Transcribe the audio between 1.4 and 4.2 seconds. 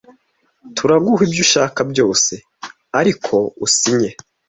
ushaka byose ariko usinye